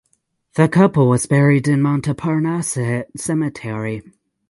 The 0.55 0.67
couple 0.67 1.07
was 1.09 1.27
buried 1.27 1.67
in 1.67 1.79
Montparnasse 1.79 3.05
Cemetery. 3.15 4.01